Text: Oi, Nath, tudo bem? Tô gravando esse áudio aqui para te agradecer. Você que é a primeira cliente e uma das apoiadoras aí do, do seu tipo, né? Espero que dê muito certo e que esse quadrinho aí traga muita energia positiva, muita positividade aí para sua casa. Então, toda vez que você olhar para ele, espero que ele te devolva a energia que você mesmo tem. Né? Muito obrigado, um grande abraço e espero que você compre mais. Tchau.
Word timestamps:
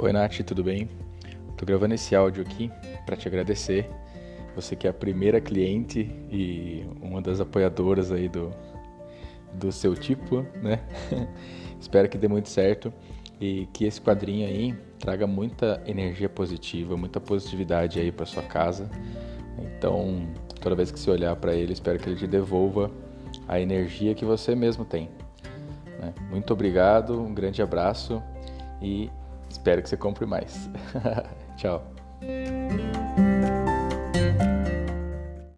Oi, 0.00 0.12
Nath, 0.12 0.38
tudo 0.46 0.62
bem? 0.62 0.88
Tô 1.56 1.66
gravando 1.66 1.92
esse 1.92 2.14
áudio 2.14 2.44
aqui 2.44 2.70
para 3.04 3.16
te 3.16 3.26
agradecer. 3.26 3.90
Você 4.54 4.76
que 4.76 4.86
é 4.86 4.90
a 4.90 4.92
primeira 4.92 5.40
cliente 5.40 6.08
e 6.30 6.86
uma 7.02 7.20
das 7.20 7.40
apoiadoras 7.40 8.12
aí 8.12 8.28
do, 8.28 8.52
do 9.54 9.72
seu 9.72 9.96
tipo, 9.96 10.46
né? 10.62 10.78
Espero 11.80 12.08
que 12.08 12.16
dê 12.16 12.28
muito 12.28 12.48
certo 12.48 12.92
e 13.40 13.66
que 13.72 13.86
esse 13.86 14.00
quadrinho 14.00 14.46
aí 14.46 14.72
traga 15.00 15.26
muita 15.26 15.82
energia 15.84 16.28
positiva, 16.28 16.96
muita 16.96 17.18
positividade 17.20 17.98
aí 17.98 18.12
para 18.12 18.24
sua 18.24 18.44
casa. 18.44 18.88
Então, 19.58 20.28
toda 20.60 20.76
vez 20.76 20.92
que 20.92 21.00
você 21.00 21.10
olhar 21.10 21.34
para 21.34 21.52
ele, 21.54 21.72
espero 21.72 21.98
que 21.98 22.08
ele 22.08 22.16
te 22.16 22.26
devolva 22.28 22.88
a 23.48 23.58
energia 23.58 24.14
que 24.14 24.24
você 24.24 24.54
mesmo 24.54 24.84
tem. 24.84 25.08
Né? 26.00 26.14
Muito 26.30 26.52
obrigado, 26.52 27.20
um 27.20 27.34
grande 27.34 27.60
abraço 27.60 28.22
e 28.80 29.10
espero 29.50 29.82
que 29.82 29.88
você 29.88 29.96
compre 29.96 30.26
mais. 30.26 30.68
Tchau. 31.56 31.82